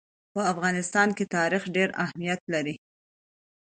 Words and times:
په 0.33 0.41
افغانستان 0.53 1.09
کې 1.17 1.31
تاریخ 1.35 1.63
ډېر 1.75 1.89
اهمیت 2.03 2.41
لري. 2.53 2.75